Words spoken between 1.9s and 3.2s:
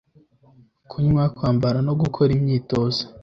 gukora imyitozo